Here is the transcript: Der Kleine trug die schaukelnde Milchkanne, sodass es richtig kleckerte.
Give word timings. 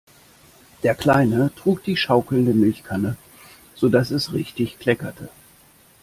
Der 0.81 0.95
Kleine 0.95 1.51
trug 1.55 1.83
die 1.83 1.95
schaukelnde 1.95 2.55
Milchkanne, 2.55 3.17
sodass 3.75 4.09
es 4.09 4.33
richtig 4.33 4.79
kleckerte. 4.79 5.29